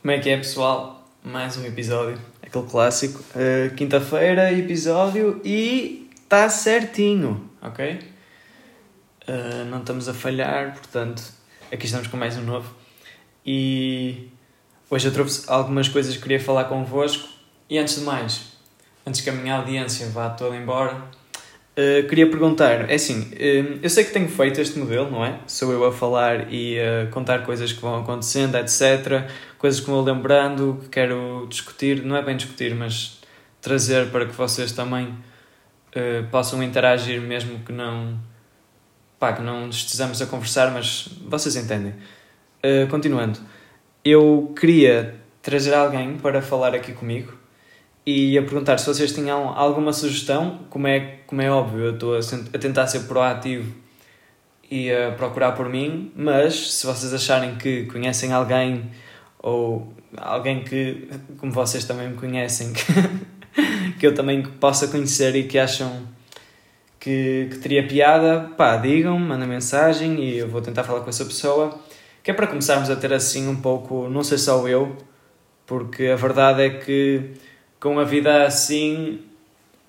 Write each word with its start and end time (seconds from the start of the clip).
Como 0.00 0.12
é 0.12 0.18
que 0.18 0.30
é, 0.30 0.36
pessoal? 0.38 1.06
Mais 1.22 1.58
um 1.58 1.64
episódio, 1.66 2.18
aquele 2.42 2.66
clássico. 2.66 3.22
Uh, 3.34 3.74
Quinta-feira, 3.74 4.50
episódio 4.50 5.42
e 5.44 6.08
está 6.14 6.48
certinho, 6.48 7.50
ok? 7.60 8.00
Uh, 9.28 9.66
não 9.66 9.80
estamos 9.80 10.08
a 10.08 10.14
falhar, 10.14 10.72
portanto, 10.72 11.22
aqui 11.70 11.84
estamos 11.84 12.08
com 12.08 12.16
mais 12.16 12.34
um 12.38 12.40
novo. 12.40 12.74
E 13.44 14.30
hoje 14.88 15.06
eu 15.06 15.12
trouxe 15.12 15.44
algumas 15.46 15.86
coisas 15.86 16.16
que 16.16 16.22
queria 16.22 16.40
falar 16.40 16.64
convosco. 16.64 17.28
E 17.68 17.76
antes 17.76 17.96
de 17.96 18.00
mais, 18.00 18.54
antes 19.06 19.20
que 19.20 19.28
a 19.28 19.34
minha 19.34 19.56
audiência 19.56 20.08
vá 20.08 20.30
toda 20.30 20.56
embora, 20.56 21.10
uh, 21.80 22.08
queria 22.08 22.28
perguntar: 22.28 22.90
é 22.90 22.94
assim, 22.94 23.20
uh, 23.20 23.78
eu 23.82 23.88
sei 23.88 24.04
que 24.04 24.12
tenho 24.12 24.28
feito 24.28 24.60
este 24.60 24.78
modelo, 24.78 25.10
não 25.10 25.24
é? 25.24 25.40
Sou 25.46 25.72
eu 25.72 25.84
a 25.84 25.92
falar 25.92 26.52
e 26.52 26.78
a 26.78 27.06
contar 27.10 27.44
coisas 27.44 27.72
que 27.72 27.80
vão 27.80 28.00
acontecendo, 28.00 28.56
etc. 28.56 29.30
Coisas 29.58 29.80
que 29.80 29.88
vou 29.88 30.02
lembrando, 30.02 30.78
que 30.82 30.88
quero 30.88 31.46
discutir, 31.48 32.02
não 32.02 32.16
é 32.16 32.22
bem 32.22 32.36
discutir, 32.36 32.74
mas 32.74 33.20
trazer 33.60 34.10
para 34.10 34.26
que 34.26 34.32
vocês 34.32 34.72
também 34.72 35.06
uh, 35.06 36.26
possam 36.30 36.62
interagir, 36.62 37.20
mesmo 37.20 37.60
que 37.60 37.72
não. 37.72 38.18
pá, 39.18 39.32
que 39.32 39.42
não 39.42 39.68
estejamos 39.68 40.20
a 40.20 40.26
conversar, 40.26 40.70
mas 40.70 41.08
vocês 41.26 41.56
entendem. 41.56 41.94
continuando, 42.90 43.38
eu 44.04 44.52
queria 44.58 45.14
trazer 45.42 45.74
alguém 45.74 46.16
para 46.18 46.42
falar 46.42 46.74
aqui 46.74 46.92
comigo 46.92 47.39
e 48.04 48.36
a 48.38 48.42
perguntar 48.42 48.78
se 48.78 48.86
vocês 48.86 49.12
tinham 49.12 49.48
alguma 49.48 49.92
sugestão. 49.92 50.60
Como 50.70 50.86
é, 50.86 51.18
como 51.26 51.42
é 51.42 51.50
óbvio, 51.50 51.86
eu 51.86 51.94
estou 51.94 52.16
a, 52.16 52.58
tentar 52.58 52.86
ser 52.86 53.00
proativo 53.00 53.72
e 54.70 54.90
a 54.90 55.12
procurar 55.12 55.52
por 55.52 55.68
mim, 55.68 56.12
mas 56.14 56.74
se 56.74 56.86
vocês 56.86 57.12
acharem 57.12 57.56
que 57.56 57.86
conhecem 57.86 58.32
alguém 58.32 58.90
ou 59.38 59.92
alguém 60.16 60.62
que, 60.62 61.08
como 61.38 61.52
vocês 61.52 61.84
também 61.84 62.08
me 62.08 62.16
conhecem, 62.16 62.72
que, 62.72 63.94
que 63.98 64.06
eu 64.06 64.14
também 64.14 64.42
possa 64.42 64.88
conhecer 64.88 65.34
e 65.34 65.44
que 65.44 65.58
acham 65.58 66.06
que, 67.00 67.48
que 67.50 67.58
teria 67.58 67.86
piada, 67.86 68.50
pá, 68.56 68.76
digam, 68.76 69.18
mandem 69.18 69.48
mensagem 69.48 70.22
e 70.22 70.38
eu 70.38 70.48
vou 70.48 70.60
tentar 70.60 70.84
falar 70.84 71.00
com 71.00 71.08
essa 71.08 71.24
pessoa. 71.24 71.78
Que 72.22 72.30
é 72.30 72.34
para 72.34 72.46
começarmos 72.46 72.90
a 72.90 72.96
ter 72.96 73.12
assim 73.14 73.48
um 73.48 73.56
pouco, 73.56 74.08
não 74.08 74.22
sei 74.22 74.36
só 74.36 74.68
eu, 74.68 74.94
porque 75.66 76.08
a 76.08 76.16
verdade 76.16 76.62
é 76.62 76.70
que 76.70 77.30
com 77.80 77.98
a 77.98 78.04
vida 78.04 78.44
assim, 78.44 79.22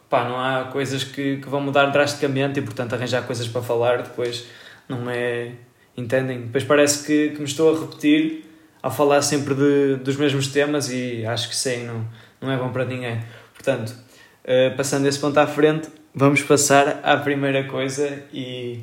pá, 0.10 0.24
não 0.24 0.40
há 0.40 0.64
coisas 0.72 1.04
que, 1.04 1.38
que 1.38 1.50
vão 1.50 1.60
mudar 1.60 1.88
drasticamente 1.88 2.60
e, 2.60 2.64
portanto, 2.64 2.94
arranjar 2.94 3.24
coisas 3.24 3.48
para 3.48 3.62
falar 3.62 4.02
depois 4.02 4.48
não 4.88 5.10
é. 5.10 5.52
Entendem? 5.96 6.44
Depois 6.44 6.64
parece 6.64 7.06
que, 7.06 7.32
que 7.32 7.40
me 7.40 7.46
estou 7.46 7.76
a 7.76 7.80
repetir 7.80 8.46
ao 8.82 8.90
falar 8.90 9.22
sempre 9.22 9.54
de, 9.54 9.96
dos 9.98 10.16
mesmos 10.16 10.48
temas 10.48 10.90
e 10.90 11.26
acho 11.26 11.50
que 11.50 11.56
sim, 11.56 11.84
não, 11.86 12.08
não 12.40 12.52
é 12.52 12.58
bom 12.58 12.70
para 12.72 12.86
ninguém. 12.86 13.22
Portanto, 13.54 13.90
uh, 13.90 14.76
passando 14.76 15.06
esse 15.06 15.20
ponto 15.20 15.38
à 15.38 15.46
frente, 15.46 15.90
vamos 16.16 16.42
passar 16.42 17.02
à 17.04 17.18
primeira 17.18 17.66
coisa 17.66 18.24
e 18.34 18.80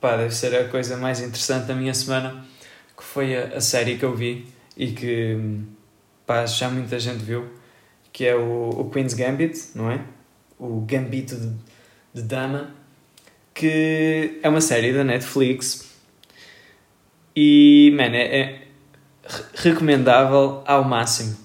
pá, 0.00 0.16
deve 0.16 0.34
ser 0.34 0.54
a 0.54 0.68
coisa 0.68 0.96
mais 0.98 1.20
interessante 1.20 1.66
da 1.66 1.74
minha 1.74 1.94
semana, 1.94 2.44
que 2.96 3.02
foi 3.02 3.34
a, 3.34 3.56
a 3.56 3.60
série 3.60 3.96
que 3.96 4.04
eu 4.04 4.14
vi 4.14 4.46
e 4.76 4.88
que 4.88 5.38
pá, 6.26 6.44
já 6.44 6.68
muita 6.68 6.98
gente 6.98 7.24
viu 7.24 7.59
que 8.12 8.26
é 8.26 8.34
o, 8.34 8.70
o 8.70 8.90
Queen's 8.90 9.14
Gambit, 9.14 9.70
não 9.74 9.90
é? 9.90 10.00
O 10.58 10.80
Gambito 10.80 11.36
de, 11.36 11.52
de 12.14 12.22
Dama, 12.22 12.74
que 13.54 14.40
é 14.42 14.48
uma 14.48 14.60
série 14.60 14.92
da 14.92 15.04
Netflix 15.04 15.90
e, 17.34 17.92
man, 17.96 18.14
é, 18.16 18.40
é 18.40 18.62
recomendável 19.54 20.62
ao 20.66 20.84
máximo. 20.84 21.36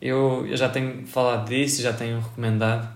Eu, 0.00 0.46
eu 0.48 0.56
já 0.56 0.68
tenho 0.68 1.06
falado 1.06 1.48
disso, 1.48 1.82
já 1.82 1.92
tenho 1.92 2.20
recomendado, 2.20 2.88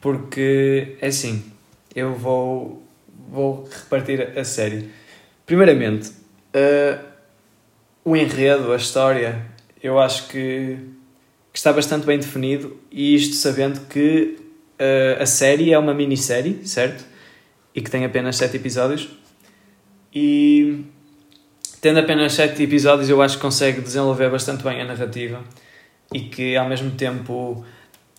porque 0.00 0.96
é 1.00 1.08
assim, 1.08 1.52
eu 1.94 2.14
vou, 2.14 2.82
vou 3.28 3.68
repartir 3.70 4.38
a 4.38 4.44
série. 4.44 4.90
Primeiramente, 5.44 6.10
uh, 6.10 7.04
o 8.04 8.16
enredo, 8.16 8.72
a 8.72 8.76
história, 8.76 9.44
eu 9.82 9.98
acho 9.98 10.28
que 10.28 10.78
que 11.56 11.60
está 11.60 11.72
bastante 11.72 12.04
bem 12.04 12.18
definido, 12.18 12.76
e 12.92 13.14
isto 13.14 13.34
sabendo 13.34 13.80
que 13.86 14.36
uh, 14.78 15.22
a 15.22 15.24
série 15.24 15.72
é 15.72 15.78
uma 15.78 15.94
minissérie, 15.94 16.60
certo? 16.68 17.02
E 17.74 17.80
que 17.80 17.90
tem 17.90 18.04
apenas 18.04 18.36
7 18.36 18.58
episódios. 18.58 19.08
E 20.14 20.84
tendo 21.80 21.98
apenas 21.98 22.34
7 22.34 22.62
episódios, 22.62 23.08
eu 23.08 23.22
acho 23.22 23.36
que 23.36 23.40
consegue 23.40 23.80
desenvolver 23.80 24.28
bastante 24.28 24.62
bem 24.62 24.82
a 24.82 24.84
narrativa 24.84 25.42
e 26.12 26.20
que 26.20 26.54
ao 26.58 26.68
mesmo 26.68 26.90
tempo 26.90 27.64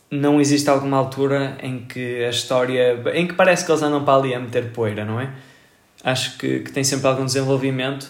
não 0.10 0.42
existe 0.42 0.68
alguma 0.68 0.98
altura 0.98 1.60
em 1.62 1.86
que 1.86 2.26
a 2.26 2.32
história. 2.32 3.00
em 3.14 3.28
que 3.28 3.36
parece 3.36 3.64
que 3.64 3.72
eles 3.72 3.84
andam 3.84 4.04
para 4.04 4.16
ali 4.16 4.34
a 4.34 4.40
meter 4.40 4.72
poeira, 4.72 5.06
não 5.06 5.22
é? 5.22 5.32
Acho 6.04 6.40
que, 6.40 6.62
que 6.62 6.72
tem 6.72 6.84
sempre 6.84 7.06
algum 7.06 7.26
desenvolvimento. 7.26 8.10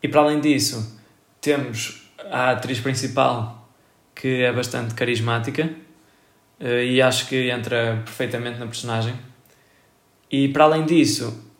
E 0.00 0.06
para 0.06 0.20
além 0.20 0.38
disso, 0.38 0.96
temos 1.40 2.08
a 2.30 2.52
atriz 2.52 2.78
principal 2.78 3.61
que 4.14 4.42
é 4.42 4.52
bastante 4.52 4.94
carismática 4.94 5.70
uh, 6.60 6.82
e 6.82 7.00
acho 7.00 7.28
que 7.28 7.50
entra 7.50 8.02
perfeitamente 8.04 8.58
na 8.58 8.66
personagem. 8.66 9.14
E 10.30 10.48
para 10.48 10.64
além 10.64 10.84
disso, 10.86 11.50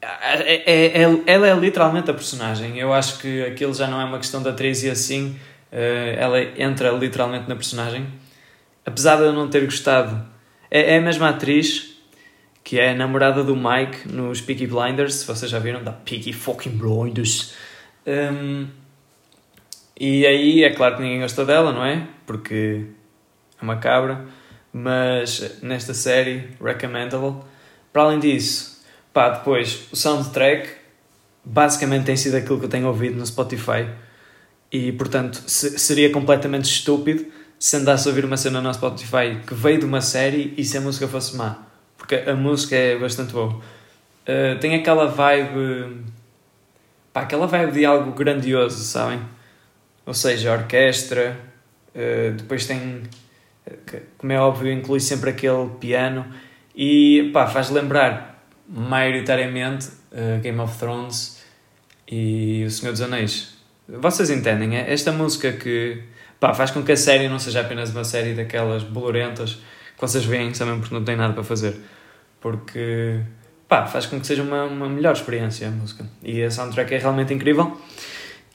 é, 0.00 1.00
é, 1.00 1.02
ela 1.26 1.48
é 1.48 1.54
literalmente 1.54 2.10
a 2.10 2.14
personagem. 2.14 2.78
Eu 2.78 2.92
acho 2.92 3.18
que 3.18 3.42
aquilo 3.44 3.74
já 3.74 3.86
não 3.86 4.00
é 4.00 4.04
uma 4.04 4.18
questão 4.18 4.42
da 4.42 4.50
atriz 4.50 4.82
e 4.82 4.90
assim, 4.90 5.38
uh, 5.72 6.16
ela 6.16 6.40
entra 6.40 6.90
literalmente 6.90 7.48
na 7.48 7.54
personagem. 7.54 8.06
Apesar 8.84 9.16
de 9.16 9.22
eu 9.22 9.32
não 9.32 9.48
ter 9.48 9.64
gostado, 9.64 10.24
é, 10.70 10.94
é 10.94 10.98
a 10.98 11.00
mesma 11.00 11.28
atriz 11.28 11.92
que 12.64 12.78
é 12.78 12.90
a 12.90 12.94
namorada 12.94 13.42
do 13.42 13.56
Mike 13.56 14.08
nos 14.08 14.40
Peaky 14.40 14.66
Blinders, 14.66 15.24
vocês 15.24 15.50
já 15.50 15.58
viram, 15.58 15.82
da 15.82 15.92
Peaky 15.92 16.32
fucking 16.32 16.70
Blinders. 16.70 17.54
Um, 18.06 18.68
e 20.02 20.26
aí 20.26 20.64
é 20.64 20.70
claro 20.70 20.96
que 20.96 21.02
ninguém 21.02 21.20
gostou 21.20 21.46
dela, 21.46 21.72
não 21.72 21.84
é? 21.84 22.08
Porque 22.26 22.86
é 23.56 23.62
uma 23.62 23.76
cabra. 23.76 24.24
Mas 24.72 25.60
nesta 25.62 25.94
série, 25.94 26.48
recommendable. 26.60 27.36
Para 27.92 28.02
além 28.02 28.18
disso, 28.18 28.82
pá, 29.12 29.28
depois 29.28 29.86
o 29.92 29.96
soundtrack 29.96 30.70
basicamente 31.44 32.06
tem 32.06 32.16
sido 32.16 32.36
aquilo 32.36 32.58
que 32.58 32.64
eu 32.64 32.68
tenho 32.68 32.88
ouvido 32.88 33.16
no 33.16 33.24
Spotify. 33.24 33.88
E 34.72 34.90
portanto 34.90 35.40
se, 35.46 35.78
seria 35.78 36.10
completamente 36.10 36.64
estúpido 36.64 37.24
se 37.56 37.76
andasse 37.76 38.08
a 38.08 38.10
ouvir 38.10 38.24
uma 38.24 38.36
cena 38.36 38.60
no 38.60 38.74
Spotify 38.74 39.38
que 39.46 39.54
veio 39.54 39.78
de 39.78 39.84
uma 39.84 40.00
série 40.00 40.52
e 40.56 40.64
se 40.64 40.76
a 40.76 40.80
música 40.80 41.06
fosse 41.06 41.36
má. 41.36 41.58
Porque 41.96 42.16
a 42.16 42.34
música 42.34 42.74
é 42.74 42.98
bastante 42.98 43.32
boa. 43.32 43.52
Uh, 43.52 44.58
tem 44.60 44.74
aquela 44.74 45.06
vibe. 45.06 46.02
pá, 47.12 47.20
aquela 47.20 47.46
vibe 47.46 47.70
de 47.70 47.84
algo 47.84 48.10
grandioso, 48.10 48.82
sabem? 48.82 49.20
Ou 50.04 50.14
seja, 50.14 50.52
orquestra, 50.52 51.38
uh, 51.94 52.32
depois 52.32 52.66
tem, 52.66 53.02
como 54.18 54.32
é 54.32 54.38
óbvio, 54.38 54.72
inclui 54.72 55.00
sempre 55.00 55.30
aquele 55.30 55.68
piano 55.80 56.26
e 56.74 57.30
pá, 57.32 57.46
faz 57.46 57.70
lembrar 57.70 58.46
maioritariamente 58.68 59.88
uh, 60.12 60.40
Game 60.40 60.58
of 60.60 60.78
Thrones 60.78 61.42
e 62.10 62.64
O 62.66 62.70
Senhor 62.70 62.92
dos 62.92 63.00
Anéis. 63.02 63.54
Vocês 63.88 64.30
entendem? 64.30 64.76
É 64.76 64.92
esta 64.92 65.12
música 65.12 65.52
que 65.52 66.02
pá, 66.40 66.54
faz 66.54 66.70
com 66.70 66.82
que 66.82 66.92
a 66.92 66.96
série 66.96 67.28
não 67.28 67.38
seja 67.38 67.60
apenas 67.60 67.90
uma 67.90 68.04
série 68.04 68.34
daquelas 68.34 68.82
bolorentas 68.82 69.54
que 69.94 70.00
vocês 70.00 70.24
veem 70.24 70.52
também 70.52 70.78
porque 70.78 70.94
não 70.94 71.04
têm 71.04 71.16
nada 71.16 71.32
para 71.34 71.44
fazer. 71.44 71.76
Porque 72.40 73.20
pá, 73.68 73.86
faz 73.86 74.06
com 74.06 74.20
que 74.20 74.26
seja 74.26 74.42
uma, 74.42 74.64
uma 74.64 74.88
melhor 74.88 75.14
experiência 75.14 75.68
a 75.68 75.70
música. 75.70 76.04
E 76.22 76.42
a 76.42 76.50
soundtrack 76.50 76.94
é 76.94 76.98
realmente 76.98 77.32
incrível. 77.32 77.78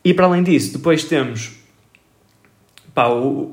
E 0.07 0.13
para 0.13 0.25
além 0.25 0.41
disso, 0.41 0.71
depois 0.71 1.03
temos 1.03 1.51
pá, 2.93 3.09
o, 3.09 3.51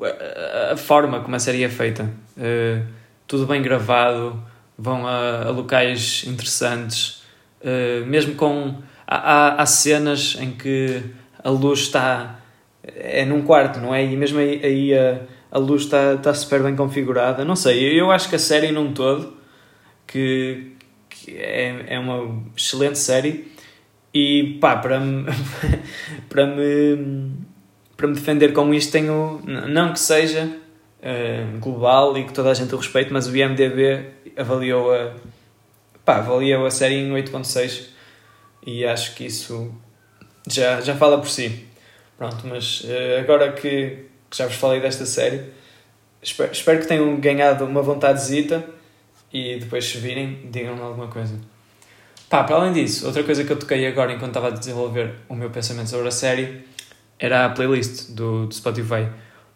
a, 0.71 0.77
forma 0.77 1.19
como 1.19 1.35
a 1.35 1.39
série 1.41 1.65
é 1.65 1.69
feita. 1.69 2.09
Uh, 2.37 2.87
tudo 3.27 3.45
bem 3.45 3.61
gravado, 3.61 4.41
vão 4.79 5.05
a, 5.05 5.47
a 5.47 5.51
locais 5.51 6.23
interessantes, 6.29 7.25
uh, 7.61 8.06
mesmo 8.06 8.37
com. 8.37 8.77
Há, 9.05 9.61
há, 9.61 9.67
cenas 9.67 10.37
em 10.41 10.53
que 10.53 11.03
a 11.43 11.51
luz 11.51 11.81
está. 11.81 12.39
É 12.85 13.25
num 13.25 13.43
quarto, 13.43 13.81
não 13.81 13.93
é? 13.93 14.05
E 14.05 14.17
mesmo 14.17 14.39
aí, 14.39 14.65
aí 14.65 14.95
a, 14.97 15.23
a 15.51 15.59
luz 15.59 15.83
está, 15.83 16.15
está 16.15 16.33
super 16.33 16.62
bem 16.62 16.77
configurada. 16.77 17.45
Não 17.45 17.56
sei, 17.56 18.01
eu 18.01 18.12
acho 18.12 18.29
que 18.29 18.37
a 18.37 18.39
série 18.39 18.71
num 18.71 18.93
todo, 18.93 19.37
que, 20.06 20.71
que 21.09 21.37
é, 21.37 21.87
é 21.89 21.99
uma 21.99 22.45
excelente 22.56 23.01
série, 23.01 23.53
e 24.15 24.59
pá, 24.61 24.77
para 24.77 25.01
me, 25.01 25.27
para 26.31 26.47
me, 26.47 27.33
para 27.97 28.07
me 28.07 28.15
defender 28.15 28.53
com 28.53 28.73
isto 28.73 28.93
tenho, 28.93 29.43
não 29.45 29.93
que 29.93 29.99
seja 29.99 30.45
uh, 30.45 31.59
global 31.59 32.17
e 32.17 32.25
que 32.25 32.33
toda 32.33 32.53
a 32.53 32.55
gente 32.55 32.73
o 32.73 32.79
respeite, 32.79 33.13
mas 33.13 33.27
o 33.27 33.37
IMDB 33.37 34.07
avaliou 34.37 34.95
a, 34.95 35.15
pá, 36.05 36.19
avaliou 36.19 36.65
a 36.65 36.71
série 36.71 36.95
em 36.95 37.11
8.6 37.11 37.89
e 38.65 38.85
acho 38.85 39.17
que 39.17 39.27
isso 39.27 39.75
já, 40.49 40.81
já 40.81 40.95
fala 40.95 41.19
por 41.19 41.29
si. 41.29 41.67
Pronto, 42.17 42.47
mas 42.47 42.83
uh, 42.83 43.19
agora 43.19 43.51
que, 43.53 44.07
que, 44.31 44.37
já 44.37 44.47
vos 44.47 44.55
falei 44.55 44.81
desta 44.81 45.05
série, 45.05 45.43
espero, 46.23 46.53
espero 46.53 46.81
que 46.81 46.87
tenham 46.87 47.17
ganhado 47.17 47.65
uma 47.65 47.83
vontadezita 47.83 48.65
e 49.33 49.59
depois 49.59 49.85
se 49.85 49.99
virem, 49.99 50.49
digam-me 50.53 50.81
alguma 50.81 51.09
coisa. 51.09 51.35
Pá, 52.35 52.43
para 52.43 52.57
além 52.57 52.73
disso, 52.73 53.07
outra 53.07 53.23
coisa 53.23 53.45
que 53.45 53.53
eu 53.53 53.57
toquei 53.57 53.87
agora 53.87 54.13
enquanto 54.13 54.31
estava 54.31 54.49
a 54.49 54.51
desenvolver 54.51 55.21
o 55.29 55.37
meu 55.37 55.51
pensamento 55.51 55.89
sobre 55.89 56.09
a 56.09 56.11
série 56.11 56.67
era 57.17 57.47
a 57.47 57.51
playlist 57.51 58.11
do, 58.11 58.47
do 58.47 58.53
Spotify, 58.53 59.09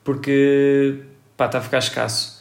porque 0.05 1.03
pá, 1.37 1.47
está 1.47 1.59
a 1.59 1.61
ficar 1.61 1.79
escasso. 1.79 2.41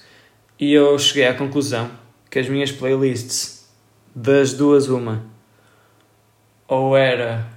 E 0.59 0.71
eu 0.71 0.99
cheguei 0.99 1.25
à 1.25 1.33
conclusão 1.33 1.89
que 2.29 2.37
as 2.37 2.47
minhas 2.47 2.71
playlists, 2.71 3.67
das 4.13 4.53
duas, 4.53 4.87
uma, 4.89 5.23
ou 6.67 6.95
era. 6.95 7.47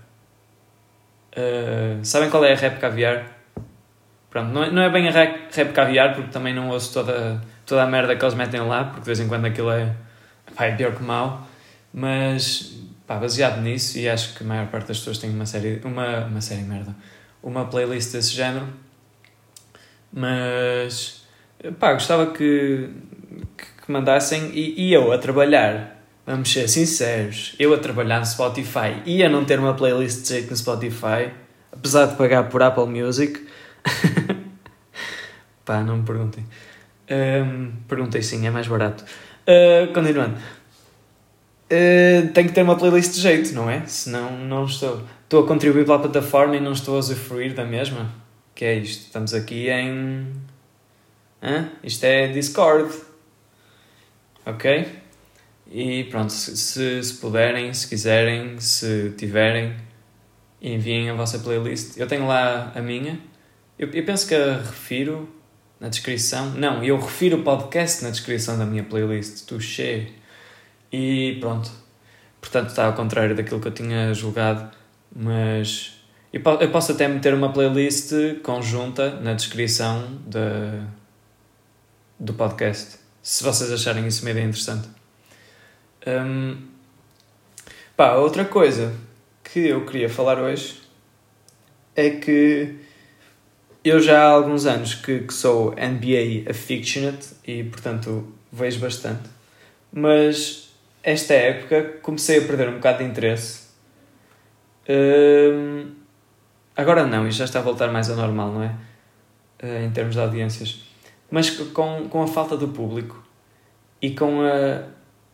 Uh, 1.37 2.03
sabem 2.03 2.31
qual 2.31 2.47
é 2.47 2.55
a 2.55 2.56
rap 2.56 2.81
caviar? 2.81 3.26
Pronto, 4.31 4.55
não 4.55 4.65
é, 4.65 4.71
não 4.71 4.81
é 4.81 4.88
bem 4.88 5.06
a 5.06 5.11
rap, 5.11 5.55
rap 5.55 5.73
caviar, 5.75 6.15
porque 6.15 6.31
também 6.31 6.55
não 6.55 6.71
ouço 6.71 6.94
toda, 6.94 7.43
toda 7.67 7.83
a 7.83 7.87
merda 7.87 8.17
que 8.17 8.25
eles 8.25 8.35
metem 8.35 8.62
lá, 8.62 8.85
porque 8.85 9.00
de 9.00 9.06
vez 9.06 9.21
em 9.21 9.29
quando 9.29 9.44
aquilo 9.44 9.71
é, 9.71 9.94
pá, 10.56 10.65
é 10.65 10.75
pior 10.75 10.97
que 10.97 11.03
mal. 11.03 11.50
Mas, 11.92 12.78
pá, 13.06 13.16
baseado 13.16 13.60
nisso, 13.60 13.98
e 13.98 14.08
acho 14.08 14.34
que 14.34 14.44
a 14.44 14.46
maior 14.46 14.69
parte 14.69 14.88
das 14.88 14.98
pessoas 14.98 15.19
tem 15.19 15.31
uma 15.31 15.46
série. 15.46 15.81
Uma, 15.84 16.26
uma 16.26 16.40
série 16.40 16.62
merda. 16.62 16.94
Uma 17.42 17.66
playlist 17.66 18.12
desse 18.12 18.34
género. 18.34 18.69
Mas, 20.12 21.25
pá, 21.78 21.92
gostava 21.92 22.26
que, 22.32 22.90
que, 23.56 23.84
que 23.84 23.92
mandassem 23.92 24.50
e, 24.52 24.88
e 24.88 24.92
eu 24.92 25.12
a 25.12 25.19
trabalhar 25.19 26.00
vamos 26.31 26.52
ser 26.52 26.69
sinceros, 26.69 27.56
eu 27.58 27.75
a 27.75 27.78
trabalhar 27.78 28.20
no 28.20 28.26
Spotify 28.26 29.02
e 29.04 29.22
a 29.25 29.28
não 29.28 29.44
ter 29.44 29.58
uma 29.58 29.75
playlist 29.75 30.22
de 30.22 30.28
jeito 30.28 30.50
no 30.50 30.56
Spotify, 30.56 31.31
apesar 31.72 32.06
de 32.06 32.14
pagar 32.14 32.48
por 32.48 32.62
Apple 32.62 32.87
Music, 32.87 33.44
pá, 35.64 35.82
não 35.82 35.98
me 35.98 36.04
perguntem. 36.04 36.44
Um, 37.10 37.72
perguntei 37.88 38.22
sim, 38.22 38.46
é 38.46 38.50
mais 38.50 38.69
barato. 38.69 39.04
Uh, 39.42 39.92
continuando. 39.92 40.37
Uh, 41.72 42.32
tenho 42.32 42.49
que 42.49 42.55
ter 42.55 42.62
uma 42.62 42.76
playlist 42.76 43.14
de 43.14 43.20
jeito, 43.20 43.55
não 43.55 43.70
é? 43.70 43.87
Senão 43.87 44.37
não 44.37 44.64
estou. 44.64 45.02
Estou 45.22 45.44
a 45.44 45.46
contribuir 45.46 45.87
para 45.87 45.94
a 45.94 45.99
plataforma 46.00 46.56
e 46.56 46.61
não 46.61 46.72
estou 46.72 46.96
a 46.96 46.99
usufruir 46.99 47.55
da 47.55 47.64
mesma. 47.64 48.12
Que 48.55 48.64
é 48.64 48.75
isto? 48.75 49.06
Estamos 49.06 49.32
aqui 49.32 49.70
em. 49.70 50.26
Hã? 51.40 51.70
Isto 51.84 52.05
é 52.05 52.26
Discord. 52.28 52.93
Ok? 54.44 54.88
E 55.70 56.05
pronto, 56.05 56.32
se, 56.32 56.56
se, 56.56 57.02
se 57.02 57.14
puderem, 57.14 57.73
se 57.73 57.87
quiserem, 57.87 58.58
se 58.58 59.14
tiverem, 59.16 59.76
enviem 60.61 61.08
a 61.08 61.14
vossa 61.14 61.38
playlist. 61.38 61.96
Eu 61.96 62.08
tenho 62.08 62.26
lá 62.26 62.73
a 62.75 62.82
minha. 62.82 63.20
Eu, 63.78 63.88
eu 63.90 64.05
penso 64.05 64.26
que 64.26 64.34
a 64.34 64.56
refiro 64.56 65.28
na 65.78 65.88
descrição. 65.88 66.50
Não, 66.50 66.82
eu 66.82 66.99
refiro 66.99 67.38
o 67.38 67.43
podcast 67.44 68.02
na 68.02 68.11
descrição 68.11 68.58
da 68.58 68.66
minha 68.66 68.82
playlist. 68.82 69.46
Touché. 69.46 70.08
E 70.92 71.38
pronto. 71.40 71.70
Portanto, 72.40 72.70
está 72.70 72.87
ao 72.87 72.94
contrário 72.94 73.37
daquilo 73.37 73.60
que 73.60 73.69
eu 73.69 73.72
tinha 73.72 74.12
julgado. 74.14 74.70
Mas 75.14 76.00
eu, 76.32 76.40
posso 76.70 76.92
até 76.92 77.08
meter 77.08 77.34
uma 77.34 77.52
playlist 77.52 78.12
conjunta 78.42 79.20
na 79.20 79.34
descrição 79.34 80.19
de, 80.26 80.81
do 82.19 82.32
podcast. 82.34 82.98
Se 83.22 83.42
vocês 83.42 83.70
acharem 83.72 84.06
isso 84.06 84.28
ideia 84.28 84.44
interessante. 84.44 84.88
Um, 86.06 86.56
pá, 87.96 88.14
outra 88.14 88.44
coisa 88.44 88.94
que 89.42 89.69
eu 89.69 89.84
queria 89.84 90.08
falar 90.08 90.38
hoje 90.38 90.81
é 91.96 92.10
que 92.10 92.76
eu 93.84 94.00
já 94.00 94.22
há 94.22 94.31
alguns 94.31 94.66
anos 94.66 94.94
que, 94.94 95.20
que 95.20 95.34
sou 95.34 95.72
NBA 95.72 96.48
aficionate 96.48 97.31
e, 97.44 97.64
portanto, 97.64 98.32
vejo 98.52 98.78
bastante. 98.78 99.28
Mas 99.92 100.69
esta 101.02 101.35
época 101.35 101.99
comecei 102.02 102.38
a 102.38 102.47
perder 102.47 102.69
um 102.69 102.75
bocado 102.75 102.99
de 102.99 103.05
interesse. 103.05 103.70
Um, 104.88 105.93
agora 106.76 107.06
não, 107.06 107.26
e 107.26 107.31
já 107.31 107.44
está 107.44 107.61
a 107.61 107.62
voltar 107.62 107.88
mais 107.88 108.11
ao 108.11 108.17
normal, 108.17 108.52
não 108.52 108.62
é? 108.62 108.75
Uh, 109.62 109.85
em 109.85 109.91
termos 109.91 110.14
de 110.14 110.20
audiências. 110.20 110.82
Mas 111.31 111.50
com, 111.50 112.08
com 112.08 112.23
a 112.23 112.26
falta 112.26 112.56
do 112.56 112.69
público 112.69 113.23
e 114.02 114.11
com 114.11 114.43
a, 114.43 114.88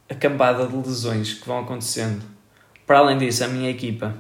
a 0.08 0.14
cambada 0.14 0.66
de 0.66 0.76
lesões 0.76 1.34
que 1.34 1.46
vão 1.46 1.60
acontecendo. 1.60 2.22
Para 2.86 2.98
além 2.98 3.18
disso, 3.18 3.44
a 3.44 3.48
minha 3.48 3.70
equipa, 3.70 4.14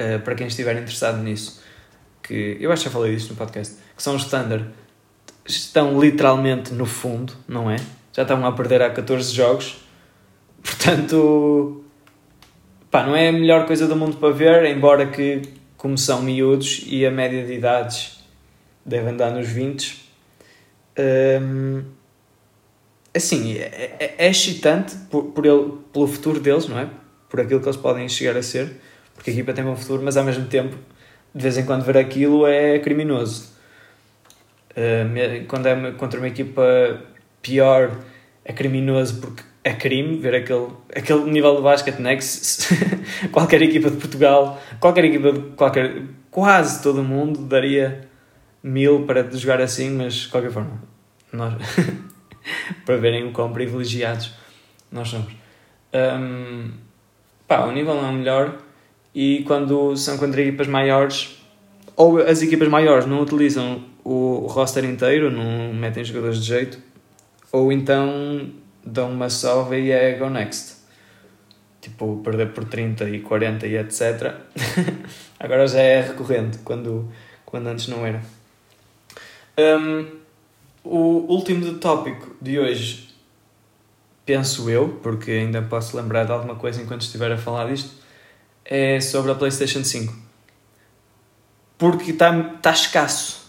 uh, 0.00 0.20
para 0.20 0.34
quem 0.34 0.46
estiver 0.46 0.76
interessado 0.76 1.18
nisso, 1.18 1.62
que 2.22 2.56
eu 2.60 2.70
acho 2.70 2.84
que 2.84 2.88
já 2.88 2.92
falei 2.92 3.14
disso 3.14 3.30
no 3.30 3.36
podcast, 3.36 3.76
que 3.96 4.02
são 4.02 4.14
os 4.14 4.24
Thunder, 4.24 4.64
estão 5.44 6.00
literalmente 6.00 6.72
no 6.72 6.86
fundo, 6.86 7.32
não 7.48 7.70
é? 7.70 7.76
Já 8.12 8.22
estão 8.22 8.44
a 8.46 8.52
perder 8.52 8.82
há 8.82 8.90
14 8.90 9.34
jogos, 9.34 9.78
portanto, 10.62 11.84
pá, 12.90 13.04
não 13.04 13.14
é 13.16 13.28
a 13.28 13.32
melhor 13.32 13.66
coisa 13.66 13.86
do 13.86 13.96
mundo 13.96 14.16
para 14.16 14.32
ver, 14.32 14.64
embora 14.64 15.06
que, 15.06 15.42
como 15.76 15.96
são 15.96 16.22
miúdos 16.22 16.84
e 16.86 17.04
a 17.06 17.10
média 17.10 17.44
de 17.44 17.54
idades 17.54 18.20
devem 18.84 19.16
dar 19.16 19.30
nos 19.30 19.48
20, 19.48 20.10
um, 21.42 21.82
assim, 23.14 23.56
é, 23.56 23.96
é, 23.98 24.14
é 24.18 24.28
excitante 24.28 24.96
por, 25.10 25.24
por 25.26 25.46
ele, 25.46 25.72
pelo 25.92 26.06
futuro 26.06 26.40
deles, 26.40 26.68
não 26.68 26.78
é? 26.78 26.88
Por 27.28 27.40
aquilo 27.40 27.60
que 27.60 27.66
eles 27.66 27.76
podem 27.76 28.08
chegar 28.08 28.36
a 28.36 28.42
ser, 28.42 28.76
porque 29.14 29.30
a 29.30 29.32
equipa 29.32 29.52
tem 29.52 29.64
um 29.64 29.76
futuro, 29.76 30.02
mas 30.02 30.16
ao 30.16 30.24
mesmo 30.24 30.46
tempo, 30.46 30.76
de 31.34 31.42
vez 31.42 31.56
em 31.56 31.64
quando 31.64 31.84
ver 31.84 31.96
aquilo 31.96 32.46
é 32.46 32.78
criminoso. 32.78 33.50
Uh, 34.70 35.44
quando 35.46 35.66
é 35.66 35.92
contra 35.92 36.18
uma 36.18 36.28
equipa 36.28 36.62
pior, 37.42 37.96
é 38.44 38.52
criminoso 38.52 39.20
porque 39.20 39.42
é 39.62 39.72
crime 39.74 40.16
ver 40.18 40.34
aquele, 40.34 40.68
aquele 40.94 41.24
nível 41.30 41.56
de 41.56 41.62
basquete, 41.62 41.98
né? 41.98 42.16
Que 42.16 42.24
qualquer 43.28 43.62
equipa 43.62 43.90
de 43.90 43.96
Portugal, 43.96 44.60
qualquer 44.78 45.04
equipa 45.04 45.32
de 45.32 45.40
qualquer, 45.50 46.02
quase 46.30 46.82
todo 46.82 47.02
mundo 47.02 47.40
daria 47.40 48.08
mil 48.62 49.04
para 49.06 49.30
jogar 49.30 49.60
assim, 49.60 49.90
mas 49.90 50.14
de 50.14 50.28
qualquer 50.28 50.50
forma, 50.50 50.82
nós. 51.32 51.54
para 52.84 52.96
verem 52.96 53.26
o 53.26 53.32
quão 53.32 53.52
privilegiados 53.52 54.32
nós 54.90 55.08
somos. 55.08 55.32
Um, 55.92 56.70
pá, 57.46 57.64
o 57.66 57.72
nível 57.72 57.94
não 57.94 58.08
é 58.08 58.12
melhor 58.12 58.58
e 59.14 59.42
quando 59.46 59.96
são 59.96 60.16
contra 60.18 60.40
equipas 60.40 60.66
maiores, 60.66 61.36
ou 61.96 62.18
as 62.18 62.42
equipas 62.42 62.68
maiores 62.68 63.06
não 63.06 63.22
utilizam 63.22 63.84
o 64.04 64.46
roster 64.48 64.84
inteiro, 64.84 65.30
não 65.30 65.74
metem 65.74 66.04
jogadores 66.04 66.38
de 66.40 66.46
jeito, 66.46 66.78
ou 67.52 67.72
então 67.72 68.50
dão 68.84 69.10
uma 69.10 69.30
salva 69.30 69.76
e 69.76 69.90
é 69.90 70.12
go 70.14 70.28
next. 70.28 70.76
Tipo, 71.80 72.20
perder 72.22 72.52
por 72.52 72.64
30 72.64 73.08
e 73.08 73.20
40 73.20 73.66
e 73.66 73.76
etc. 73.76 74.34
Agora 75.38 75.66
já 75.66 75.80
é 75.80 76.02
recorrente, 76.02 76.58
quando, 76.58 77.10
quando 77.44 77.68
antes 77.68 77.88
não 77.88 78.06
era. 78.06 78.20
Um, 79.58 80.06
o 80.84 81.32
último 81.32 81.74
tópico 81.78 82.36
de 82.40 82.58
hoje, 82.58 83.08
penso 84.24 84.68
eu, 84.68 85.00
porque 85.02 85.30
ainda 85.30 85.62
posso 85.62 85.96
lembrar 85.96 86.24
de 86.24 86.32
alguma 86.32 86.54
coisa 86.54 86.82
enquanto 86.82 87.02
estiver 87.02 87.32
a 87.32 87.38
falar 87.38 87.70
disto, 87.70 87.90
é 88.64 89.00
sobre 89.00 89.32
a 89.32 89.34
PlayStation 89.34 89.82
5. 89.82 90.14
Porque 91.78 92.10
está 92.10 92.42
tá 92.60 92.72
escasso. 92.72 93.40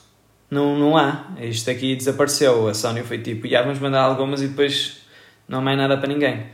Não, 0.49 0.77
não 0.77 0.97
há. 0.97 1.27
Isto 1.39 1.69
aqui 1.69 1.95
desapareceu. 1.95 2.67
A 2.67 2.73
Sony 2.73 3.03
foi 3.03 3.19
tipo, 3.19 3.47
já 3.47 3.61
vamos 3.61 3.79
mandar 3.79 4.01
algumas 4.01 4.41
e 4.41 4.47
depois 4.47 5.01
não 5.47 5.59
há 5.59 5.61
mais 5.61 5.77
nada 5.77 5.97
para 5.97 6.07
ninguém. 6.07 6.47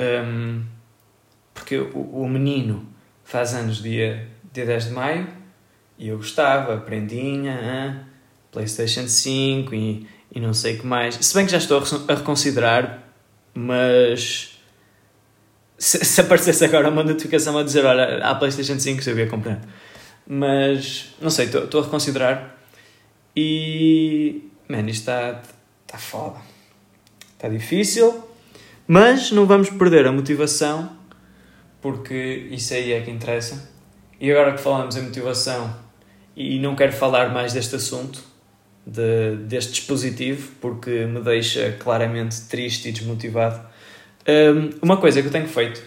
Um, 0.00 0.64
porque 1.54 1.78
o, 1.78 2.22
o 2.22 2.28
menino 2.28 2.86
faz 3.24 3.54
anos 3.54 3.82
dia, 3.82 4.28
dia 4.52 4.66
10 4.66 4.86
de 4.86 4.90
maio 4.90 5.28
e 5.98 6.08
eu 6.08 6.16
gostava, 6.18 6.76
prendinha, 6.78 8.06
PlayStation 8.52 9.08
5 9.08 9.74
e, 9.74 10.06
e 10.32 10.40
não 10.40 10.52
sei 10.52 10.76
o 10.76 10.80
que 10.80 10.86
mais. 10.86 11.14
Se 11.14 11.34
bem 11.34 11.46
que 11.46 11.52
já 11.52 11.58
estou 11.58 11.82
a 12.08 12.14
reconsiderar, 12.14 13.02
mas 13.54 14.58
se, 15.78 16.04
se 16.04 16.20
aparecesse 16.20 16.64
agora 16.64 16.88
uma 16.88 17.02
notificação 17.02 17.56
a 17.58 17.62
dizer: 17.62 17.84
Olha, 17.84 18.18
há 18.18 18.34
PlayStation 18.34 18.78
5, 18.78 19.08
eu 19.08 19.18
ia 19.18 19.26
comprar. 19.26 19.60
Mas 20.26 21.14
não 21.20 21.30
sei, 21.30 21.46
estou, 21.46 21.80
a 21.80 21.84
reconsiderar 21.84 22.56
e. 23.34 24.50
Man, 24.68 24.88
isto 24.88 25.02
está, 25.02 25.42
está 25.86 25.98
foda. 25.98 26.40
Está 27.36 27.48
difícil, 27.48 28.24
mas 28.88 29.30
não 29.30 29.44
vamos 29.44 29.68
perder 29.68 30.06
a 30.06 30.12
motivação 30.12 30.96
porque 31.82 32.48
isso 32.50 32.74
aí 32.74 32.92
é 32.92 33.00
que 33.00 33.10
interessa. 33.10 33.70
E 34.18 34.32
agora 34.32 34.54
que 34.54 34.60
falamos 34.60 34.96
em 34.96 35.02
motivação 35.02 35.76
e 36.34 36.58
não 36.58 36.74
quero 36.74 36.92
falar 36.92 37.28
mais 37.28 37.52
deste 37.52 37.76
assunto, 37.76 38.24
de, 38.86 39.36
deste 39.46 39.74
dispositivo 39.74 40.52
porque 40.60 41.04
me 41.04 41.20
deixa 41.20 41.72
claramente 41.78 42.40
triste 42.48 42.88
e 42.88 42.92
desmotivado. 42.92 43.60
Um, 44.26 44.70
uma 44.82 44.96
coisa 44.96 45.20
que 45.20 45.28
eu 45.28 45.32
tenho 45.32 45.46
feito 45.46 45.82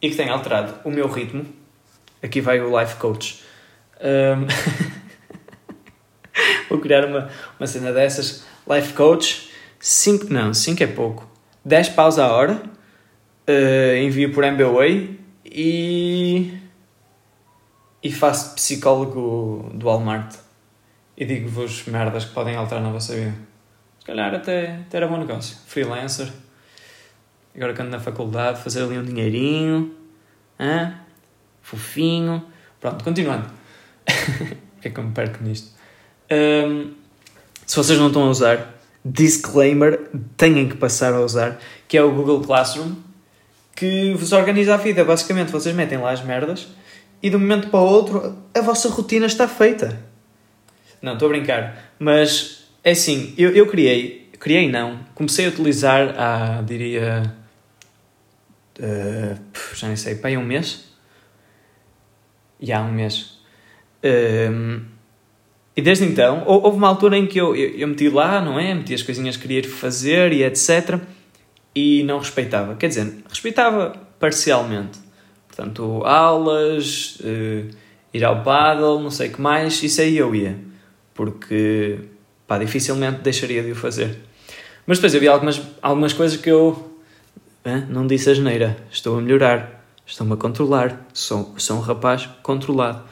e 0.00 0.08
que 0.08 0.16
tem 0.16 0.28
alterado 0.28 0.74
o 0.84 0.90
meu 0.90 1.06
ritmo, 1.06 1.44
aqui 2.22 2.40
vai 2.40 2.60
o 2.60 2.80
life 2.80 2.96
coach. 2.96 3.42
Um, 4.00 4.46
vou 6.70 6.80
criar 6.80 7.04
uma, 7.04 7.30
uma 7.60 7.66
cena 7.66 7.92
dessas. 7.92 8.44
Life 8.68 8.92
coach, 8.94 9.47
5, 9.80 10.32
não, 10.32 10.52
5 10.52 10.82
é 10.82 10.86
pouco. 10.86 11.28
10 11.64 11.90
paus 11.90 12.18
a 12.18 12.32
hora, 12.32 12.62
uh, 13.48 13.96
envio 13.96 14.32
por 14.32 14.44
MBWay 14.44 15.18
e. 15.44 16.58
e 18.02 18.12
faço 18.12 18.54
psicólogo 18.54 19.70
do 19.74 19.86
Walmart. 19.86 20.34
E 21.16 21.24
digo-vos 21.24 21.84
merdas 21.86 22.24
que 22.24 22.32
podem 22.32 22.56
alterar 22.56 22.82
na 22.82 22.90
vossa 22.90 23.14
vida. 23.14 23.34
Se 23.98 24.06
calhar 24.06 24.34
até, 24.34 24.76
até 24.86 24.96
era 24.96 25.08
bom 25.08 25.18
negócio. 25.18 25.56
Freelancer. 25.66 26.28
Agora 27.54 27.74
que 27.74 27.82
ando 27.82 27.90
na 27.90 27.98
faculdade, 27.98 28.62
fazer 28.62 28.84
ali 28.84 28.96
um 28.96 29.04
dinheirinho. 29.04 29.94
Hã? 30.58 30.94
Fofinho. 31.60 32.44
Pronto, 32.80 33.02
continuando. 33.02 33.50
Porquê 34.06 34.88
é 34.88 34.90
que 34.90 35.00
eu 35.00 35.04
me 35.04 35.12
perco 35.12 35.42
nisto? 35.42 35.76
Um, 36.30 36.94
se 37.66 37.76
vocês 37.76 37.98
não 37.98 38.06
estão 38.06 38.22
a 38.22 38.30
usar, 38.30 38.77
disclaimer, 39.04 40.08
têm 40.36 40.68
que 40.68 40.76
passar 40.76 41.12
a 41.14 41.20
usar, 41.20 41.58
que 41.86 41.96
é 41.96 42.02
o 42.02 42.12
Google 42.12 42.40
Classroom, 42.40 42.94
que 43.74 44.12
vos 44.14 44.32
organiza 44.32 44.74
a 44.74 44.76
vida. 44.76 45.04
Basicamente, 45.04 45.52
vocês 45.52 45.74
metem 45.74 45.98
lá 45.98 46.10
as 46.10 46.22
merdas 46.22 46.68
e 47.22 47.30
de 47.30 47.36
um 47.36 47.38
momento 47.40 47.68
para 47.68 47.80
o 47.80 47.84
outro 47.84 48.36
a 48.54 48.60
vossa 48.60 48.88
rotina 48.88 49.26
está 49.26 49.46
feita. 49.48 49.98
Não, 51.00 51.14
estou 51.14 51.26
a 51.26 51.30
brincar. 51.30 51.92
Mas 51.98 52.68
é 52.82 52.90
assim, 52.90 53.34
eu, 53.36 53.50
eu 53.50 53.66
criei, 53.66 54.30
criei 54.38 54.68
não, 54.70 55.00
comecei 55.14 55.46
a 55.46 55.48
utilizar 55.48 56.14
há, 56.18 56.62
diria, 56.62 57.34
uh, 58.80 59.40
já 59.74 59.86
nem 59.86 59.96
sei, 59.96 60.18
aí 60.22 60.36
um 60.36 60.44
mês. 60.44 60.88
E 62.60 62.72
há 62.72 62.80
um 62.80 62.92
mês. 62.92 63.38
Um, 64.02 64.97
e 65.78 65.80
desde 65.80 66.04
então, 66.04 66.42
houve 66.44 66.76
uma 66.76 66.88
altura 66.88 67.16
em 67.16 67.24
que 67.24 67.40
eu, 67.40 67.54
eu, 67.54 67.70
eu, 67.78 67.86
meti 67.86 68.08
lá, 68.08 68.40
não 68.40 68.58
é? 68.58 68.74
Meti 68.74 68.92
as 68.92 69.00
coisinhas 69.00 69.36
que 69.36 69.46
queria 69.46 69.62
fazer 69.62 70.32
e 70.32 70.42
etc. 70.42 70.98
E 71.72 72.02
não 72.02 72.18
respeitava. 72.18 72.74
Quer 72.74 72.88
dizer, 72.88 73.14
respeitava 73.28 73.94
parcialmente. 74.18 74.98
Portanto, 75.46 76.02
aulas, 76.04 77.20
uh, 77.20 77.70
ir 78.12 78.24
ao 78.24 78.42
paddle, 78.42 79.00
não 79.00 79.08
sei 79.12 79.28
o 79.28 79.32
que 79.34 79.40
mais, 79.40 79.80
isso 79.80 80.00
aí 80.00 80.18
eu 80.18 80.34
ia. 80.34 80.58
Porque, 81.14 82.00
pá, 82.44 82.58
dificilmente 82.58 83.20
deixaria 83.20 83.62
de 83.62 83.70
o 83.70 83.76
fazer. 83.76 84.18
Mas 84.84 84.98
depois 84.98 85.14
havia 85.14 85.30
algumas, 85.30 85.62
algumas 85.80 86.12
coisas 86.12 86.36
que 86.40 86.50
eu 86.50 86.92
hein, 87.64 87.86
não 87.88 88.04
disse 88.04 88.28
a 88.28 88.34
geneira. 88.34 88.76
Estou 88.90 89.16
a 89.16 89.20
melhorar, 89.20 89.84
estou-me 90.04 90.32
a 90.32 90.36
controlar, 90.36 91.06
sou, 91.14 91.54
sou 91.56 91.76
um 91.76 91.80
rapaz 91.82 92.28
controlado. 92.42 93.04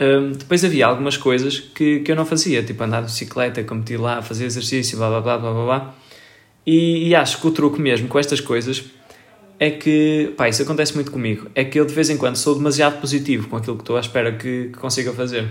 Um, 0.00 0.30
depois 0.32 0.64
havia 0.64 0.86
algumas 0.86 1.16
coisas 1.16 1.58
que, 1.58 2.00
que 2.00 2.12
eu 2.12 2.14
não 2.14 2.24
fazia, 2.24 2.62
tipo 2.62 2.82
andar 2.84 3.00
de 3.00 3.06
bicicleta, 3.06 3.64
cometi 3.64 3.96
lá, 3.96 4.22
fazer 4.22 4.44
exercício, 4.44 4.96
blá 4.96 5.08
blá 5.08 5.20
blá 5.20 5.38
blá 5.38 5.52
blá 5.52 5.64
blá. 5.64 5.94
E, 6.64 7.08
e, 7.08 7.14
acho 7.14 7.40
que 7.40 7.46
o 7.46 7.50
truque 7.50 7.80
mesmo 7.80 8.08
com 8.08 8.18
estas 8.18 8.40
coisas 8.40 8.84
é 9.58 9.70
que, 9.70 10.32
pá, 10.36 10.48
isso 10.48 10.62
acontece 10.62 10.94
muito 10.94 11.10
comigo, 11.10 11.50
é 11.54 11.64
que 11.64 11.80
eu 11.80 11.84
de 11.84 11.94
vez 11.94 12.10
em 12.10 12.16
quando 12.16 12.36
sou 12.36 12.54
demasiado 12.54 13.00
positivo 13.00 13.48
com 13.48 13.56
aquilo 13.56 13.76
que 13.76 13.82
estou 13.82 13.96
à 13.96 14.00
espera 14.00 14.32
que, 14.32 14.68
que 14.68 14.78
consiga 14.78 15.12
fazer. 15.12 15.48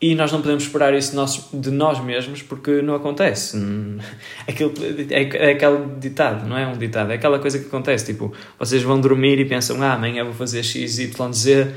E 0.00 0.14
nós 0.14 0.32
não 0.32 0.40
podemos 0.40 0.62
esperar 0.62 0.94
isso 0.94 1.10
de 1.10 1.16
nós, 1.16 1.50
de 1.52 1.70
nós 1.70 2.02
mesmos 2.02 2.40
porque 2.40 2.80
não 2.80 2.94
acontece. 2.94 3.58
Aquilo, 4.48 4.72
é, 5.10 5.48
é 5.48 5.50
aquele 5.52 5.96
ditado, 5.98 6.48
não 6.48 6.56
é 6.56 6.66
um 6.66 6.78
ditado, 6.78 7.12
é 7.12 7.16
aquela 7.16 7.38
coisa 7.38 7.58
que 7.58 7.66
acontece. 7.66 8.06
Tipo, 8.06 8.32
vocês 8.58 8.82
vão 8.82 8.98
dormir 8.98 9.38
e 9.38 9.44
pensam, 9.44 9.82
ah, 9.82 9.92
amanhã 9.92 10.24
vou 10.24 10.32
fazer 10.32 10.62
X, 10.62 10.98
Y, 10.98 11.32
Z 11.34 11.74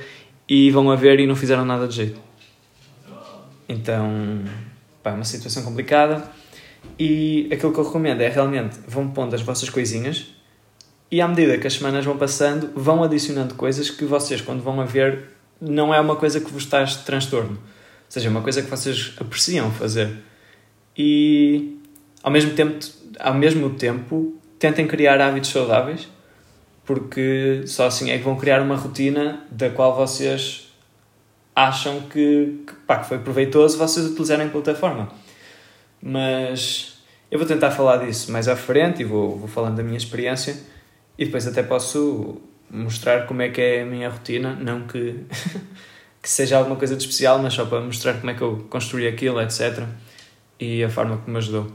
e 0.47 0.69
vão 0.71 0.91
a 0.91 0.95
ver 0.95 1.19
e 1.19 1.27
não 1.27 1.35
fizeram 1.35 1.65
nada 1.65 1.87
de 1.87 1.95
jeito. 1.95 2.19
Então, 3.67 4.43
pá, 5.01 5.11
é 5.11 5.13
uma 5.13 5.23
situação 5.23 5.63
complicada 5.63 6.23
e 6.99 7.49
aquilo 7.51 7.73
que 7.73 7.79
eu 7.79 7.83
recomendo 7.83 8.21
é 8.21 8.29
realmente 8.29 8.79
vão 8.87 9.09
pondo 9.09 9.35
as 9.35 9.41
vossas 9.41 9.69
coisinhas 9.69 10.27
e 11.09 11.21
à 11.21 11.27
medida 11.27 11.57
que 11.57 11.67
as 11.67 11.73
semanas 11.73 12.03
vão 12.03 12.17
passando, 12.17 12.71
vão 12.75 13.03
adicionando 13.03 13.55
coisas 13.55 13.89
que 13.89 14.03
vocês, 14.03 14.41
quando 14.41 14.63
vão 14.63 14.81
a 14.81 14.85
ver, 14.85 15.29
não 15.61 15.93
é 15.93 15.99
uma 15.99 16.15
coisa 16.15 16.39
que 16.39 16.51
vos 16.51 16.65
traz 16.65 16.95
transtorno. 16.97 17.51
Ou 17.51 17.59
seja, 18.09 18.27
é 18.27 18.31
uma 18.31 18.41
coisa 18.41 18.61
que 18.61 18.69
vocês 18.69 19.13
apreciam 19.19 19.71
fazer. 19.71 20.09
E 20.97 21.77
ao 22.21 22.31
mesmo 22.31 22.53
tempo, 22.53 22.79
ao 23.19 23.33
mesmo 23.33 23.69
tempo 23.71 24.39
tentem 24.57 24.87
criar 24.87 25.19
hábitos 25.21 25.51
saudáveis 25.51 26.07
porque 26.85 27.63
só 27.65 27.87
assim 27.87 28.11
é 28.11 28.17
que 28.17 28.23
vão 28.23 28.35
criar 28.35 28.61
uma 28.61 28.75
rotina 28.75 29.45
da 29.49 29.69
qual 29.69 29.95
vocês 29.95 30.71
acham 31.55 32.01
que, 32.01 32.63
que, 32.65 32.73
pá, 32.87 32.97
que 32.97 33.07
foi 33.07 33.19
proveitoso 33.19 33.77
vocês 33.77 34.05
utilizarem 34.07 34.47
a 34.47 34.49
plataforma. 34.49 35.09
Mas 36.01 36.97
eu 37.31 37.39
vou 37.39 37.47
tentar 37.47 37.71
falar 37.71 37.97
disso 37.97 38.31
mais 38.31 38.47
à 38.47 38.55
frente 38.55 39.01
e 39.01 39.05
vou, 39.05 39.37
vou 39.37 39.47
falando 39.47 39.77
da 39.77 39.83
minha 39.83 39.97
experiência 39.97 40.57
e 41.17 41.25
depois 41.25 41.47
até 41.47 41.63
posso 41.63 42.41
mostrar 42.69 43.27
como 43.27 43.41
é 43.41 43.49
que 43.49 43.61
é 43.61 43.81
a 43.83 43.85
minha 43.85 44.09
rotina, 44.09 44.55
não 44.55 44.87
que, 44.87 45.23
que 46.21 46.29
seja 46.29 46.57
alguma 46.57 46.75
coisa 46.75 46.95
de 46.95 47.03
especial, 47.03 47.39
mas 47.39 47.53
só 47.53 47.65
para 47.65 47.79
mostrar 47.79 48.15
como 48.15 48.31
é 48.31 48.33
que 48.33 48.41
eu 48.41 48.65
construí 48.69 49.07
aquilo, 49.07 49.39
etc. 49.41 49.83
E 50.59 50.83
a 50.83 50.89
forma 50.89 51.17
que 51.17 51.29
me 51.29 51.37
ajudou. 51.37 51.71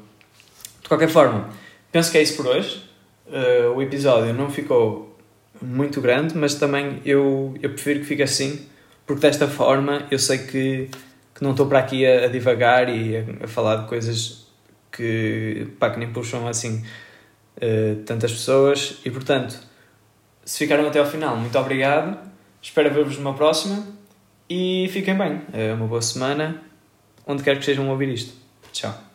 De 0.83 0.89
qualquer 0.89 1.09
forma, 1.09 1.49
penso 1.93 2.11
que 2.11 2.19
é 2.19 2.23
isso 2.23 2.37
por 2.37 2.47
hoje 2.47 2.88
uh, 3.29 3.75
o 3.75 3.83
episódio 3.83 4.33
não 4.33 4.51
ficou 4.51 5.17
muito 5.61 6.01
grande, 6.01 6.37
mas 6.37 6.55
também 6.55 7.01
eu, 7.05 7.55
eu 7.63 7.71
prefiro 7.71 8.01
que 8.01 8.07
fique 8.07 8.23
assim, 8.23 8.67
porque 9.07 9.23
desta 9.23 9.47
forma 9.49 10.07
eu 10.11 10.19
sei 10.19 10.39
que, 10.39 10.89
que 11.35 11.43
não 11.43 11.53
estou 11.53 11.67
para 11.67 11.81
aqui 11.81 12.07
a, 12.07 12.25
a 12.25 12.29
divagar 12.29 12.89
e 12.89 13.17
a, 13.17 13.45
a, 13.45 13.49
falar 13.49 13.77
de 13.77 13.89
coisas 13.89 14.47
que, 14.93 15.69
pá, 15.79 15.91
que 15.91 15.99
nem 15.99 16.13
puxam 16.13 16.47
assim 16.47 16.85
uh, 17.57 17.97
tantas 18.05 18.33
pessoas 18.33 18.99
e 19.05 19.11
portanto, 19.11 19.59
se 20.45 20.59
ficaram 20.59 20.87
até 20.87 20.99
ao 20.99 21.07
final, 21.07 21.37
muito 21.37 21.59
obrigado, 21.59 22.19
espero 22.63 22.93
ver-vos 22.93 23.19
numa 23.19 23.35
próxima 23.35 23.87
e 24.49 24.89
fiquem 24.93 25.17
bem, 25.17 25.43
é 25.53 25.73
uma 25.75 25.87
boa 25.87 26.01
semana, 26.01 26.63
onde 27.27 27.43
quer 27.43 27.55
que 27.55 27.61
estejam 27.61 27.87
a 27.89 27.93
ouvir 27.93 28.09
isto. 28.09 28.33
Tchau. 28.73 29.08